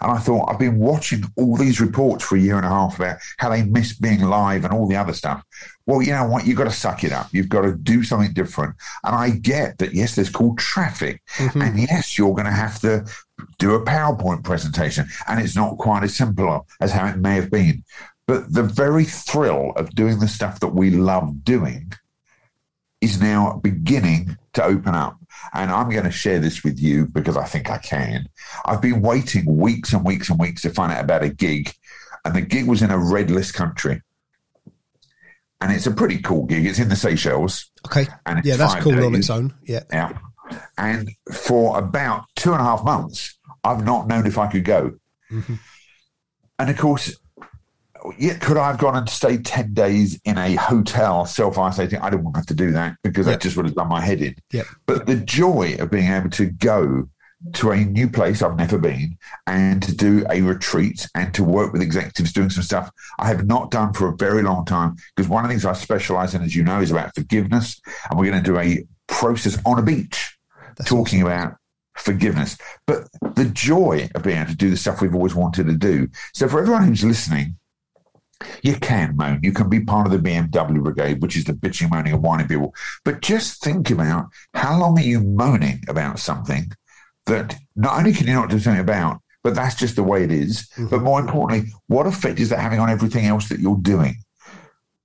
And 0.01 0.11
I 0.11 0.19
thought, 0.19 0.51
I've 0.51 0.59
been 0.59 0.79
watching 0.79 1.25
all 1.37 1.57
these 1.57 1.81
reports 1.81 2.25
for 2.25 2.37
a 2.37 2.41
year 2.41 2.57
and 2.57 2.65
a 2.65 2.71
half 2.71 2.97
about 2.97 3.19
how 3.39 3.51
they 3.51 3.63
miss 3.63 3.93
being 3.93 4.23
live 4.23 4.65
and 4.65 4.73
all 4.73 4.89
the 4.89 4.97
other 4.97 5.13
stuff. 5.13 5.43
Well, 5.87 6.03
you 6.03 6.13
know 6.13 6.27
what? 6.27 6.47
You've 6.47 6.57
got 6.57 6.65
to 6.65 6.71
suck 6.71 7.05
it 7.05 7.13
up. 7.13 7.29
You've 7.33 7.49
got 7.49 7.63
to 7.63 7.75
do 7.75 8.03
something 8.03 8.33
different. 8.33 8.77
And 9.05 9.15
I 9.15 9.31
get 9.31 9.79
that, 9.79 9.93
yes, 9.93 10.15
there's 10.15 10.31
called 10.31 10.59
traffic. 10.59 11.23
Mm-hmm. 11.37 11.63
And 11.63 11.79
yes, 11.81 12.17
you're 12.17 12.35
going 12.35 12.47
to 12.47 12.53
have 12.53 12.81
to 12.81 13.05
do 13.59 13.75
a 13.75 13.85
PowerPoint 13.85 14.45
presentation. 14.45 15.07
And 15.29 15.41
it's 15.41 15.57
not 15.57 15.79
quite 15.79 16.03
as 16.03 16.17
simple 16.17 16.67
as 16.81 16.93
how 16.93 17.07
it 17.07 17.19
may 17.19 17.35
have 17.35 17.51
been. 17.51 17.85
But 18.27 18.53
the 18.53 18.63
very 18.63 19.05
thrill 19.05 19.73
of 19.77 19.95
doing 19.95 20.21
the 20.21 20.29
stuff 20.29 20.61
that 20.61 20.69
we 20.69 20.91
love 20.91 21.45
doing 21.45 21.93
is 23.01 23.21
now 23.21 23.59
beginning 23.63 24.37
to 24.55 24.65
open 24.65 24.95
up. 24.95 25.17
And 25.53 25.71
I'm 25.71 25.91
going 25.91 26.05
to 26.05 26.11
share 26.11 26.39
this 26.39 26.65
with 26.65 26.79
you 26.79 27.07
because 27.07 27.37
I 27.37 27.45
think 27.45 27.71
I 27.71 27.79
can. 27.79 28.29
I've 28.65 28.83
been 28.83 29.01
waiting 29.01 29.45
weeks 29.57 29.93
and 29.93 30.05
weeks 30.05 30.29
and 30.29 30.39
weeks 30.39 30.63
to 30.63 30.71
find 30.71 30.93
out 30.93 31.05
about 31.05 31.23
a 31.23 31.29
gig, 31.29 31.73
and 32.25 32.35
the 32.35 32.41
gig 32.41 32.67
was 32.67 32.83
in 32.83 32.91
a 32.91 32.99
red 32.99 33.31
list 33.31 33.55
country. 33.55 34.03
And 35.61 35.73
it's 35.73 35.87
a 35.87 35.91
pretty 35.91 36.19
cool 36.19 36.47
gig. 36.47 36.65
It's 36.65 36.79
in 36.79 36.89
the 36.89 36.97
Seychelles. 36.97 37.71
okay, 37.87 38.07
And 38.25 38.43
yeah, 38.45 38.57
that's 38.57 38.83
cool 38.83 39.05
on 39.05 39.15
its 39.15 39.29
own. 39.29 39.55
Yeah, 39.65 39.83
Yeah. 39.93 40.19
And 40.79 41.11
for 41.33 41.79
about 41.79 42.25
two 42.35 42.53
and 42.53 42.61
a 42.61 42.65
half 42.65 42.83
months, 42.83 43.39
I've 43.63 43.85
not 43.85 44.09
known 44.09 44.27
if 44.27 44.39
I 44.39 44.49
could 44.49 44.65
go. 44.65 44.95
Mm-hmm. 45.31 45.55
And 46.59 46.71
of 46.71 46.77
course, 46.77 47.17
yeah, 48.19 48.37
could 48.39 48.57
I 48.57 48.69
have 48.69 48.79
gone 48.79 48.97
and 48.97 49.09
stayed 49.09 49.45
10 49.45 49.75
days 49.75 50.21
in 50.25 50.39
a 50.39 50.55
hotel 50.57 51.27
self 51.27 51.59
isolating? 51.59 51.99
I 52.01 52.11
didn't 52.11 52.25
want 52.25 52.35
to 52.35 52.39
have 52.41 52.47
to 52.47 52.55
do 52.55 52.71
that 52.73 52.97
because 53.03 53.27
Yep. 53.27 53.35
that 53.35 53.43
just 53.43 53.57
would 53.57 53.67
have 53.67 53.75
done 53.75 53.89
my 53.89 54.01
head 54.01 54.21
in. 54.23 54.35
Yep. 54.53 54.67
But 54.87 55.07
the 55.07 55.17
joy 55.17 55.77
of 55.79 55.91
being 55.91 56.11
able 56.11 56.31
to 56.31 56.47
go 56.47 57.09
to 57.55 57.71
a 57.71 57.77
new 57.79 58.09
place 58.09 58.43
I've 58.43 58.57
never 58.59 58.77
been 58.77 59.17
and 59.47 59.83
to 59.85 59.95
do 59.95 60.27
a 60.29 60.43
retreat 60.43 61.09
and 61.15 61.33
to 61.33 61.43
work 61.43 61.73
with 61.73 61.81
executives 61.81 62.35
doing 62.35 62.51
some 62.51 62.63
stuff 62.63 62.91
I 63.19 63.29
have 63.29 63.47
not 63.47 63.71
done 63.71 63.95
for 63.95 64.09
a 64.09 64.17
very 64.17 64.43
long 64.43 64.67
time. 64.67 64.97
Because 65.17 65.29
one 65.29 65.45
of 65.45 65.49
the 65.49 65.55
things 65.55 65.65
I 65.65 65.73
specialize 65.73 66.35
in, 66.35 66.43
as 66.43 66.55
you 66.55 66.63
know, 66.63 66.81
is 66.81 66.91
about 66.91 67.15
forgiveness. 67.15 67.81
And 68.11 68.19
we're 68.19 68.31
going 68.31 68.43
to 68.43 68.51
do 68.51 68.59
a 68.59 68.85
process 69.07 69.59
on 69.65 69.79
a 69.79 69.83
beach 69.83 70.37
talking 70.85 71.23
about 71.23 71.57
forgiveness. 71.97 72.57
But 72.87 73.09
the 73.35 73.47
joy 73.47 74.09
of 74.15 74.23
being 74.23 74.39
able 74.39 74.51
to 74.51 74.57
do 74.57 74.71
the 74.71 74.77
stuff 74.77 75.01
we've 75.01 75.15
always 75.15 75.35
wanted 75.35 75.67
to 75.67 75.77
do. 75.77 76.09
So 76.35 76.49
for 76.49 76.61
everyone 76.61 76.85
who's 76.85 77.05
listening, 77.05 77.57
you 78.63 78.77
can 78.77 79.17
moan. 79.17 79.41
You 79.43 79.53
can 79.53 79.69
be 79.69 79.81
part 79.81 80.07
of 80.07 80.13
the 80.13 80.19
BMW 80.19 80.83
brigade, 80.83 81.23
which 81.23 81.37
is 81.37 81.45
the 81.45 81.53
bitching, 81.53 81.91
moaning, 81.91 82.13
and 82.13 82.23
whining 82.23 82.49
people. 82.49 82.75
But 83.05 83.21
just 83.21 83.63
think 83.63 83.91
about 83.91 84.29
how 84.55 84.79
long 84.79 84.99
are 84.99 85.03
you 85.03 85.21
moaning 85.21 85.83
about 85.89 86.19
something 86.19 86.73
that 87.27 87.57
not 87.77 87.99
only 87.99 88.13
can 88.13 88.27
you 88.27 88.35
not 88.35 88.51
do 88.51 88.59
something 88.59 88.81
about, 88.81 89.21
but 89.43 89.55
that's 89.55 89.75
just 89.75 89.97
the 89.97 90.03
way 90.03 90.25
it 90.25 90.33
is. 90.33 90.69
Mm-hmm. 90.71 90.89
But 90.89 91.03
more 91.03 91.21
importantly, 91.21 91.73
what 91.87 92.07
effect 92.07 92.41
is 92.41 92.51
that 92.51 92.61
having 92.61 92.81
on 92.81 92.91
everything 92.91 93.27
else 93.27 93.49
that 93.49 93.61
you're 93.61 93.77
doing? 93.77 94.17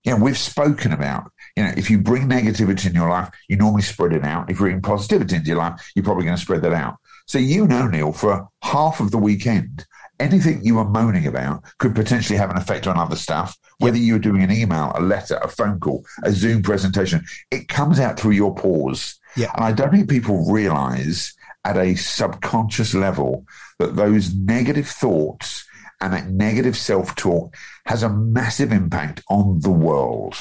You 0.03 0.11
know, 0.11 0.23
we've 0.23 0.37
spoken 0.37 0.91
about, 0.91 1.31
you 1.55 1.63
know, 1.63 1.73
if 1.75 1.89
you 1.89 1.99
bring 1.99 2.29
negativity 2.29 2.87
in 2.87 2.93
your 2.93 3.09
life, 3.09 3.29
you 3.47 3.57
normally 3.57 3.81
spread 3.81 4.13
it 4.13 4.23
out. 4.23 4.49
If 4.49 4.59
you 4.59 4.65
bring 4.65 4.81
positivity 4.81 5.35
into 5.35 5.47
your 5.47 5.57
life, 5.57 5.91
you're 5.95 6.05
probably 6.05 6.25
going 6.25 6.35
to 6.35 6.41
spread 6.41 6.61
that 6.61 6.73
out. 6.73 6.97
So 7.27 7.39
you 7.39 7.65
know, 7.65 7.87
Neil, 7.87 8.11
for 8.11 8.47
half 8.61 8.99
of 8.99 9.09
the 9.09 9.17
weekend, 9.17 9.85
anything 10.19 10.63
you 10.63 10.75
were 10.75 10.85
moaning 10.85 11.27
about 11.27 11.63
could 11.77 11.95
potentially 11.95 12.37
have 12.37 12.49
an 12.49 12.57
effect 12.57 12.87
on 12.87 12.97
other 12.97 13.15
stuff. 13.15 13.57
Whether 13.79 13.97
you're 13.97 14.19
doing 14.19 14.43
an 14.43 14.51
email, 14.51 14.91
a 14.95 15.01
letter, 15.01 15.35
a 15.37 15.47
phone 15.47 15.79
call, 15.79 16.05
a 16.23 16.31
Zoom 16.31 16.63
presentation, 16.63 17.25
it 17.51 17.67
comes 17.67 17.99
out 17.99 18.19
through 18.19 18.31
your 18.31 18.55
pores. 18.55 19.19
Yeah. 19.35 19.51
And 19.55 19.65
I 19.65 19.71
don't 19.71 19.91
think 19.91 20.09
people 20.09 20.51
realize 20.51 21.33
at 21.65 21.77
a 21.77 21.95
subconscious 21.95 22.93
level 22.93 23.45
that 23.79 23.95
those 23.95 24.33
negative 24.33 24.87
thoughts 24.87 25.65
and 25.99 26.13
that 26.13 26.29
negative 26.29 26.77
self 26.77 27.15
talk 27.15 27.55
has 27.85 28.03
a 28.03 28.09
massive 28.09 28.71
impact 28.71 29.23
on 29.29 29.59
the 29.61 29.71
world. 29.71 30.35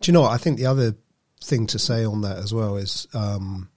Do 0.00 0.10
you 0.10 0.12
know 0.12 0.22
what? 0.22 0.32
I 0.32 0.36
think 0.36 0.58
the 0.58 0.66
other 0.66 0.96
thing 1.42 1.66
to 1.68 1.78
say 1.78 2.04
on 2.04 2.22
that 2.22 2.38
as 2.38 2.52
well 2.52 2.76
is 2.76 3.06
um, 3.14 3.70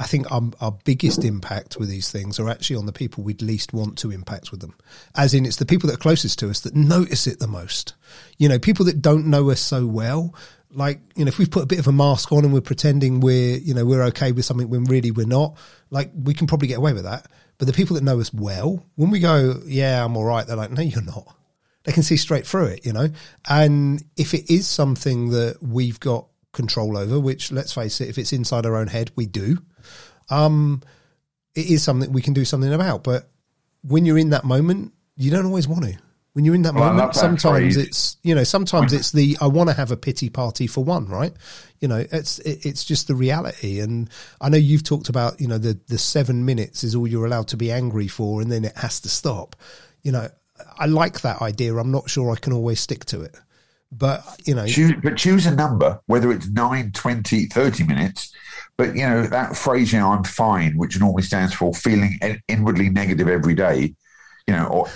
I 0.00 0.04
think 0.04 0.32
our, 0.32 0.40
our 0.62 0.72
biggest 0.84 1.24
impact 1.24 1.76
with 1.76 1.90
these 1.90 2.10
things 2.10 2.40
are 2.40 2.48
actually 2.48 2.76
on 2.76 2.86
the 2.86 2.92
people 2.92 3.22
we'd 3.22 3.42
least 3.42 3.74
want 3.74 3.98
to 3.98 4.10
impact 4.10 4.50
with 4.50 4.60
them. 4.60 4.74
As 5.14 5.34
in, 5.34 5.44
it's 5.44 5.56
the 5.56 5.66
people 5.66 5.88
that 5.88 5.96
are 5.96 5.98
closest 5.98 6.38
to 6.38 6.48
us 6.48 6.60
that 6.60 6.74
notice 6.74 7.26
it 7.26 7.38
the 7.38 7.46
most. 7.46 7.92
You 8.38 8.48
know, 8.48 8.58
people 8.58 8.86
that 8.86 9.02
don't 9.02 9.26
know 9.26 9.50
us 9.50 9.60
so 9.60 9.86
well. 9.86 10.34
Like, 10.72 11.00
you 11.16 11.26
know, 11.26 11.28
if 11.28 11.36
we've 11.38 11.50
put 11.50 11.64
a 11.64 11.66
bit 11.66 11.80
of 11.80 11.86
a 11.86 11.92
mask 11.92 12.32
on 12.32 12.44
and 12.44 12.52
we're 12.52 12.62
pretending 12.62 13.20
we're, 13.20 13.58
you 13.58 13.74
know, 13.74 13.84
we're 13.84 14.04
okay 14.04 14.32
with 14.32 14.46
something 14.46 14.70
when 14.70 14.84
really 14.84 15.10
we're 15.10 15.26
not, 15.26 15.58
like, 15.90 16.10
we 16.14 16.32
can 16.32 16.46
probably 16.46 16.68
get 16.68 16.78
away 16.78 16.94
with 16.94 17.04
that. 17.04 17.26
But 17.58 17.66
the 17.66 17.74
people 17.74 17.94
that 17.96 18.02
know 18.02 18.20
us 18.20 18.32
well, 18.32 18.82
when 18.94 19.10
we 19.10 19.20
go, 19.20 19.60
yeah, 19.66 20.02
I'm 20.02 20.16
all 20.16 20.24
right, 20.24 20.46
they're 20.46 20.56
like, 20.56 20.70
no, 20.70 20.80
you're 20.80 21.02
not 21.02 21.36
they 21.84 21.92
can 21.92 22.02
see 22.02 22.16
straight 22.16 22.46
through 22.46 22.66
it, 22.66 22.84
you 22.84 22.92
know. 22.92 23.08
And 23.48 24.02
if 24.16 24.34
it 24.34 24.50
is 24.52 24.68
something 24.68 25.30
that 25.30 25.62
we've 25.62 25.98
got 25.98 26.26
control 26.52 26.96
over, 26.96 27.18
which 27.20 27.52
let's 27.52 27.72
face 27.72 28.00
it, 28.00 28.08
if 28.08 28.18
it's 28.18 28.32
inside 28.32 28.66
our 28.66 28.76
own 28.76 28.88
head, 28.88 29.10
we 29.16 29.26
do. 29.26 29.58
Um, 30.28 30.82
it 31.54 31.66
is 31.70 31.82
something 31.82 32.12
we 32.12 32.22
can 32.22 32.34
do 32.34 32.44
something 32.44 32.72
about. 32.72 33.02
But 33.04 33.28
when 33.82 34.04
you're 34.04 34.18
in 34.18 34.30
that 34.30 34.44
moment, 34.44 34.92
you 35.16 35.30
don't 35.30 35.46
always 35.46 35.66
want 35.68 35.84
to. 35.84 35.96
When 36.32 36.44
you're 36.44 36.54
in 36.54 36.62
that 36.62 36.74
Well, 36.74 36.84
moment, 36.92 37.12
that 37.12 37.18
sometimes 37.18 37.74
phrase. 37.74 37.76
it's 37.76 38.16
you 38.22 38.36
know, 38.36 38.44
sometimes 38.44 38.92
it's 38.92 39.10
the 39.10 39.36
I 39.40 39.48
want 39.48 39.68
to 39.68 39.74
have 39.74 39.90
a 39.90 39.96
pity 39.96 40.28
party 40.30 40.68
for 40.68 40.84
one, 40.84 41.06
right? 41.08 41.32
You 41.80 41.88
know, 41.88 42.04
it's 42.12 42.38
it, 42.40 42.64
it's 42.64 42.84
just 42.84 43.08
the 43.08 43.16
reality. 43.16 43.80
And 43.80 44.08
I 44.40 44.48
know 44.48 44.56
you've 44.56 44.84
talked 44.84 45.08
about 45.08 45.40
you 45.40 45.48
know 45.48 45.58
the 45.58 45.80
the 45.88 45.98
seven 45.98 46.44
minutes 46.44 46.84
is 46.84 46.94
all 46.94 47.08
you're 47.08 47.26
allowed 47.26 47.48
to 47.48 47.56
be 47.56 47.72
angry 47.72 48.06
for, 48.06 48.40
and 48.40 48.50
then 48.50 48.64
it 48.64 48.76
has 48.76 49.00
to 49.00 49.08
stop. 49.08 49.56
You 50.02 50.12
know, 50.12 50.28
I 50.78 50.86
like 50.86 51.22
that 51.22 51.42
idea. 51.42 51.76
I'm 51.76 51.90
not 51.90 52.08
sure 52.08 52.30
I 52.30 52.36
can 52.36 52.52
always 52.52 52.78
stick 52.78 53.04
to 53.06 53.22
it, 53.22 53.34
but 53.92 54.24
you 54.44 54.54
know, 54.54 54.66
choose, 54.66 54.92
but 55.02 55.16
choose 55.16 55.46
a 55.46 55.54
number, 55.54 56.00
whether 56.06 56.30
it's 56.30 56.48
9, 56.48 56.92
20, 56.92 57.46
30 57.46 57.84
minutes. 57.84 58.32
But, 58.76 58.96
you 58.96 59.02
know, 59.02 59.26
that 59.26 59.56
phrase, 59.56 59.92
you 59.92 59.98
know, 59.98 60.10
I'm 60.10 60.24
fine, 60.24 60.78
which 60.78 60.98
normally 60.98 61.22
stands 61.22 61.52
for 61.52 61.74
feeling 61.74 62.18
inwardly 62.48 62.88
negative 62.88 63.28
every 63.28 63.54
day, 63.54 63.94
you 64.46 64.54
know, 64.54 64.66
or 64.68 64.88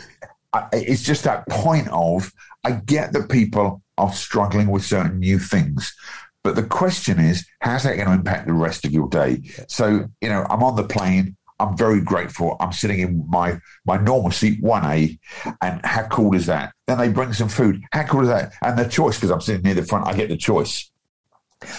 it's 0.72 1.02
just 1.02 1.24
that 1.24 1.46
point 1.48 1.88
of, 1.88 2.32
I 2.64 2.70
get 2.70 3.12
that 3.12 3.28
people 3.28 3.82
are 3.98 4.12
struggling 4.12 4.68
with 4.68 4.84
certain 4.84 5.18
new 5.18 5.38
things. 5.38 5.94
But 6.42 6.56
the 6.56 6.62
question 6.62 7.18
is, 7.18 7.46
how's 7.60 7.82
that 7.82 7.96
going 7.96 8.06
to 8.06 8.14
impact 8.14 8.46
the 8.46 8.54
rest 8.54 8.86
of 8.86 8.92
your 8.92 9.08
day? 9.08 9.42
So, 9.68 10.06
you 10.20 10.28
know, 10.30 10.46
I'm 10.48 10.62
on 10.62 10.76
the 10.76 10.84
plane. 10.84 11.36
I'm 11.60 11.76
very 11.76 12.00
grateful. 12.00 12.56
I'm 12.60 12.72
sitting 12.72 13.00
in 13.00 13.24
my 13.28 13.58
my 13.84 13.96
normal 13.96 14.30
seat, 14.32 14.60
one 14.62 14.84
A, 14.84 15.18
and 15.62 15.84
how 15.84 16.06
cool 16.08 16.34
is 16.34 16.46
that? 16.46 16.72
Then 16.86 16.98
they 16.98 17.08
bring 17.08 17.32
some 17.32 17.48
food. 17.48 17.82
How 17.92 18.04
cool 18.04 18.22
is 18.22 18.28
that? 18.28 18.52
And 18.62 18.78
the 18.78 18.88
choice, 18.88 19.16
because 19.16 19.30
I'm 19.30 19.40
sitting 19.40 19.62
near 19.62 19.74
the 19.74 19.84
front, 19.84 20.06
I 20.06 20.14
get 20.14 20.28
the 20.28 20.36
choice. 20.36 20.90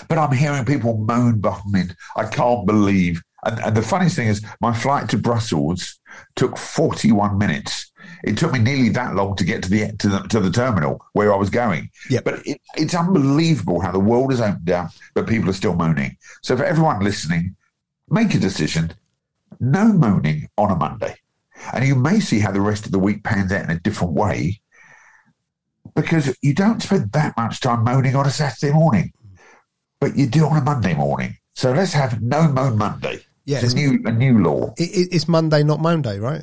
But 0.07 0.17
I'm 0.17 0.31
hearing 0.31 0.65
people 0.65 0.97
moan 0.97 1.41
behind. 1.41 1.95
I 2.15 2.25
can't 2.25 2.65
believe. 2.65 3.21
And, 3.45 3.59
and 3.59 3.77
the 3.77 3.81
funniest 3.81 4.15
thing 4.15 4.27
is, 4.27 4.43
my 4.61 4.73
flight 4.73 5.09
to 5.09 5.17
Brussels 5.17 5.99
took 6.35 6.57
41 6.57 7.37
minutes. 7.37 7.91
It 8.23 8.37
took 8.37 8.53
me 8.53 8.59
nearly 8.59 8.89
that 8.89 9.15
long 9.15 9.35
to 9.35 9.43
get 9.43 9.61
to 9.63 9.69
the 9.69 9.91
to 9.97 10.09
the, 10.09 10.19
to 10.29 10.39
the 10.39 10.49
terminal 10.51 11.03
where 11.13 11.33
I 11.33 11.35
was 11.35 11.49
going. 11.49 11.89
Yeah. 12.09 12.21
But 12.23 12.45
it, 12.47 12.61
it's 12.75 12.95
unbelievable 12.95 13.81
how 13.81 13.91
the 13.91 13.99
world 13.99 14.31
has 14.31 14.41
opened 14.41 14.71
up, 14.71 14.91
but 15.13 15.27
people 15.27 15.49
are 15.49 15.53
still 15.53 15.75
moaning. 15.75 16.17
So 16.41 16.55
for 16.55 16.63
everyone 16.63 17.03
listening, 17.03 17.55
make 18.09 18.33
a 18.33 18.39
decision. 18.39 18.93
No 19.59 19.91
moaning 19.93 20.49
on 20.57 20.71
a 20.71 20.75
Monday, 20.75 21.15
and 21.73 21.85
you 21.85 21.95
may 21.95 22.19
see 22.19 22.39
how 22.39 22.51
the 22.51 22.61
rest 22.61 22.85
of 22.85 22.91
the 22.91 22.99
week 22.99 23.23
pans 23.23 23.51
out 23.51 23.63
in 23.65 23.71
a 23.71 23.79
different 23.79 24.13
way 24.13 24.61
because 25.95 26.35
you 26.41 26.53
don't 26.53 26.81
spend 26.81 27.11
that 27.13 27.35
much 27.37 27.59
time 27.59 27.83
moaning 27.83 28.15
on 28.15 28.25
a 28.25 28.31
Saturday 28.31 28.73
morning, 28.73 29.13
but 29.99 30.15
you 30.17 30.27
do 30.27 30.45
on 30.45 30.57
a 30.57 30.61
Monday 30.63 30.93
morning. 30.93 31.37
So 31.53 31.71
let's 31.71 31.93
have 31.93 32.21
no 32.21 32.47
moan 32.47 32.77
Monday. 32.77 33.21
Yeah, 33.45 33.59
it's 33.61 33.73
a 33.73 33.75
new 33.75 34.01
a 34.05 34.11
new 34.11 34.43
law. 34.43 34.73
it, 34.77 34.89
it, 34.89 35.09
it's 35.11 35.27
Monday, 35.27 35.63
not 35.63 35.79
Monday, 35.79 36.19
right? 36.19 36.41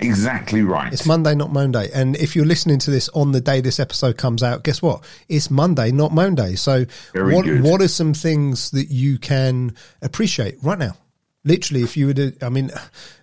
Exactly 0.00 0.62
right. 0.62 0.92
It's 0.92 1.06
Monday, 1.06 1.34
not 1.34 1.52
Monday. 1.52 1.90
And 1.92 2.16
if 2.16 2.34
you're 2.34 2.46
listening 2.46 2.78
to 2.80 2.90
this 2.90 3.08
on 3.10 3.32
the 3.32 3.40
day 3.40 3.60
this 3.60 3.78
episode 3.78 4.16
comes 4.16 4.42
out, 4.42 4.64
guess 4.64 4.80
what? 4.80 5.04
It's 5.28 5.50
Monday, 5.50 5.92
not 5.92 6.12
Monday. 6.12 6.54
So 6.54 6.86
Very 7.12 7.34
what 7.34 7.44
good. 7.44 7.62
what 7.62 7.82
are 7.82 7.88
some 7.88 8.14
things 8.14 8.70
that 8.70 8.86
you 8.90 9.18
can 9.18 9.74
appreciate 10.00 10.56
right 10.62 10.78
now? 10.78 10.96
Literally, 11.44 11.82
if 11.82 11.96
you 11.96 12.14
to, 12.14 12.32
I 12.40 12.48
mean, 12.50 12.70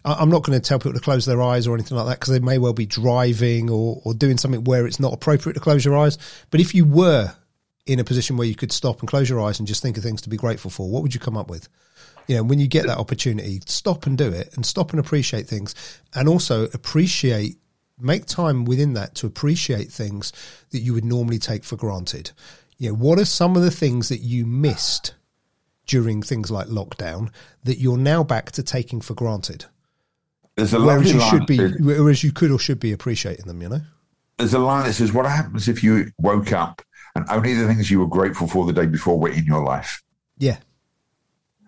I'm 0.04 0.30
not 0.30 0.44
going 0.44 0.60
to 0.60 0.68
tell 0.68 0.78
people 0.78 0.94
to 0.94 1.00
close 1.00 1.26
their 1.26 1.42
eyes 1.42 1.68
or 1.68 1.74
anything 1.74 1.98
like 1.98 2.08
that 2.08 2.20
because 2.20 2.34
they 2.34 2.40
may 2.40 2.58
well 2.58 2.74
be 2.74 2.86
driving 2.86 3.70
or, 3.70 4.02
or 4.04 4.14
doing 4.14 4.38
something 4.38 4.66
where 4.66 4.86
it's 4.86 5.00
not 5.00 5.14
appropriate 5.14 5.54
to 5.54 5.62
close 5.62 5.86
your 5.86 5.98
eyes. 5.98 6.18
But 6.52 6.60
if 6.60 6.76
you 6.76 6.84
were 6.84 7.34
in 7.86 8.00
a 8.00 8.04
position 8.04 8.36
where 8.36 8.48
you 8.48 8.56
could 8.56 8.72
stop 8.72 9.00
and 9.00 9.08
close 9.08 9.30
your 9.30 9.42
eyes 9.42 9.60
and 9.60 9.68
just 9.68 9.82
think 9.82 9.98
of 9.98 10.04
things 10.04 10.22
to 10.22 10.30
be 10.30 10.38
grateful 10.38 10.70
for, 10.70 10.90
what 10.90 11.02
would 11.02 11.14
you 11.14 11.20
come 11.20 11.38
up 11.38 11.50
with? 11.50 11.70
You 12.28 12.36
know, 12.36 12.44
when 12.44 12.60
you 12.60 12.68
get 12.68 12.86
that 12.86 12.98
opportunity, 12.98 13.62
stop 13.66 14.06
and 14.06 14.18
do 14.18 14.32
it 14.32 14.54
and 14.56 14.66
stop 14.66 14.92
and 14.92 15.00
appreciate 15.00 15.48
things 15.48 15.74
and 16.14 16.28
also 16.28 16.66
appreciate, 16.74 17.58
make 18.00 18.26
time 18.26 18.66
within 18.66 18.94
that 18.94 19.16
to 19.16 19.28
appreciate 19.28 19.92
things 19.92 20.32
that 20.70 20.80
you 20.80 20.94
would 20.94 21.06
normally 21.06 21.40
take 21.40 21.64
for 21.64 21.78
granted. 21.78 22.32
You 22.78 22.90
know, 22.90 22.96
what 22.96 23.18
are 23.18 23.26
some 23.26 23.56
of 23.56 23.64
the 23.64 23.72
things 23.72 24.10
that 24.10 24.20
you 24.20 24.46
missed 24.46 25.16
during 25.90 26.22
things 26.22 26.52
like 26.52 26.68
lockdown 26.68 27.32
that 27.64 27.80
you're 27.80 27.98
now 27.98 28.24
back 28.24 28.52
to 28.52 28.64
taking 28.64 29.02
for 29.02 29.16
granted? 29.16 29.66
There's 30.56 30.74
a 30.74 30.80
Whereas 30.80 31.12
you 31.12 31.20
line. 31.20 31.30
should 31.32 31.46
be, 31.48 31.58
whereas 31.80 32.24
you 32.24 32.32
could 32.32 32.52
or 32.52 32.60
should 32.60 32.80
be 32.80 32.92
appreciating 32.92 33.48
them, 33.48 33.62
you 33.62 33.70
know? 33.70 33.82
there's 34.38 34.54
a 34.54 34.60
line 34.60 34.86
that 34.86 34.94
says, 34.94 35.12
"What 35.12 35.26
happens 35.26 35.68
if 35.68 35.84
you 35.84 36.12
woke 36.18 36.54
up 36.54 36.82
and 37.14 37.26
only 37.30 37.54
the 37.54 37.68
things 37.68 37.92
you 37.92 38.00
were 38.00 38.08
grateful 38.08 38.48
for 38.48 38.66
the 38.66 38.72
day 38.72 38.86
before 38.86 39.20
were 39.20 39.30
in 39.30 39.44
your 39.46 39.64
life?" 39.64 40.02
Yeah. 40.38 40.58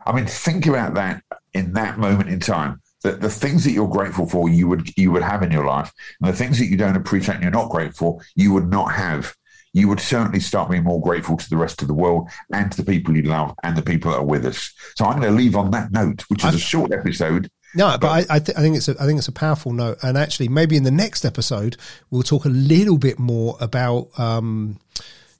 I 0.05 0.13
mean, 0.13 0.25
think 0.25 0.67
about 0.67 0.93
that 0.93 1.21
in 1.53 1.73
that 1.73 1.99
moment 1.99 2.29
in 2.29 2.39
time. 2.39 2.81
That 3.03 3.19
the 3.19 3.29
things 3.29 3.63
that 3.65 3.71
you're 3.71 3.89
grateful 3.89 4.25
for, 4.29 4.47
you 4.47 4.67
would 4.69 4.89
you 4.95 5.11
would 5.11 5.23
have 5.23 5.43
in 5.43 5.51
your 5.51 5.65
life, 5.65 5.91
and 6.21 6.31
the 6.31 6.37
things 6.37 6.59
that 6.59 6.67
you 6.67 6.77
don't 6.77 6.95
appreciate 6.95 7.35
and 7.35 7.43
you're 7.43 7.51
not 7.51 7.69
grateful, 7.69 8.19
for, 8.19 8.25
you 8.35 8.53
would 8.53 8.69
not 8.69 8.93
have. 8.93 9.35
You 9.73 9.87
would 9.87 9.99
certainly 9.99 10.39
start 10.39 10.69
being 10.69 10.83
more 10.83 11.01
grateful 11.01 11.37
to 11.37 11.49
the 11.49 11.57
rest 11.57 11.81
of 11.81 11.87
the 11.87 11.93
world 11.93 12.29
and 12.51 12.71
to 12.71 12.77
the 12.83 12.91
people 12.91 13.15
you 13.15 13.23
love 13.23 13.55
and 13.63 13.77
the 13.77 13.81
people 13.81 14.11
that 14.11 14.17
are 14.17 14.25
with 14.25 14.45
us. 14.45 14.73
So 14.95 15.05
I'm 15.05 15.19
going 15.19 15.31
to 15.31 15.37
leave 15.37 15.55
on 15.55 15.71
that 15.71 15.91
note, 15.91 16.23
which 16.29 16.43
is 16.43 16.55
a 16.55 16.59
short 16.59 16.91
episode. 16.91 17.49
No, 17.73 17.97
but 17.99 18.07
I, 18.07 18.35
I, 18.35 18.39
th- 18.39 18.57
I 18.57 18.61
think 18.61 18.75
it's 18.75 18.89
a, 18.89 19.01
I 19.01 19.05
think 19.05 19.17
it's 19.17 19.29
a 19.29 19.33
powerful 19.33 19.71
note, 19.71 19.97
and 20.01 20.17
actually, 20.17 20.49
maybe 20.49 20.75
in 20.75 20.83
the 20.83 20.91
next 20.91 21.23
episode 21.23 21.77
we'll 22.09 22.23
talk 22.23 22.43
a 22.43 22.49
little 22.49 22.97
bit 22.97 23.17
more 23.17 23.55
about 23.61 24.09
um, 24.19 24.77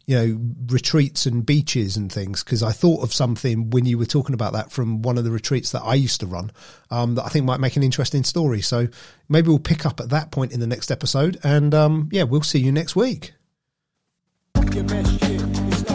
you 0.05 0.15
know 0.15 0.39
retreats 0.67 1.25
and 1.25 1.45
beaches 1.45 1.97
and 1.97 2.11
things 2.11 2.43
because 2.43 2.63
I 2.63 2.71
thought 2.71 3.03
of 3.03 3.13
something 3.13 3.69
when 3.69 3.85
you 3.85 3.97
were 3.97 4.05
talking 4.05 4.33
about 4.33 4.53
that 4.53 4.71
from 4.71 5.01
one 5.01 5.17
of 5.17 5.23
the 5.23 5.31
retreats 5.31 5.71
that 5.71 5.81
I 5.81 5.95
used 5.95 6.21
to 6.21 6.25
run 6.25 6.51
um, 6.89 7.15
that 7.15 7.25
I 7.25 7.29
think 7.29 7.45
might 7.45 7.59
make 7.59 7.75
an 7.75 7.83
interesting 7.83 8.23
story. 8.23 8.61
So 8.61 8.87
maybe 9.27 9.49
we'll 9.49 9.59
pick 9.59 9.85
up 9.85 9.99
at 9.99 10.09
that 10.09 10.31
point 10.31 10.53
in 10.53 10.59
the 10.59 10.67
next 10.67 10.89
episode, 10.89 11.37
and 11.43 11.73
um, 11.73 12.09
yeah, 12.11 12.23
we'll 12.23 12.43
see 12.43 12.59
you 12.59 12.71
next 12.71 12.95
week. 12.95 13.33
Your 14.69 14.83
best 14.83 15.19
shit. 15.19 15.90